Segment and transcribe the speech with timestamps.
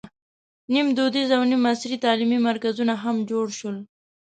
[0.73, 3.77] نیم دودیز او نیم عصري تعلیمي مرکزونه هم جوړ شول.